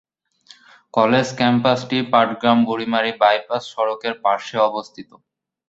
College 0.93 1.27
ক্যাম্পাসটি 1.37 1.97
পাটগ্রাম-বুড়িমাড়ি 2.11 3.11
bypass 3.21 3.63
সড়কের 3.73 4.13
পার্শ্বে 4.23 4.59
অবস্থিত। 4.69 5.09